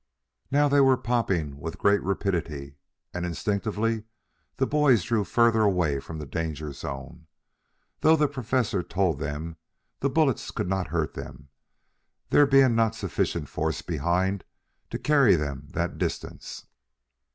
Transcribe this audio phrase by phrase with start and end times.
[0.49, 2.73] Now they were popping with great rapidity,
[3.13, 4.05] and instinctively
[4.57, 7.27] the boys drew further away from the danger zone,
[7.99, 9.57] though the Professor told them
[9.99, 11.49] the bullets could not hurt them,
[12.31, 14.43] there being not sufficient force behind
[14.89, 16.65] to carry them that distance.